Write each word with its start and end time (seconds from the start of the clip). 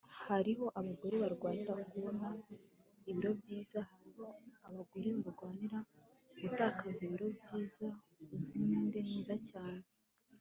hariho 0.25 0.65
abagore 0.79 1.15
barwanira 1.23 1.73
kubona 1.91 2.27
ibiro 3.09 3.31
byiza 3.39 3.79
hariho 3.89 4.25
abagore 4.67 5.07
barwanira 5.23 5.77
gutakaza 6.41 6.99
ibiro 7.07 7.27
byiza 7.37 7.85
uzi 8.35 8.57
ninde 8.65 8.99
mwiza 9.07 9.35
cyane 9.49 9.83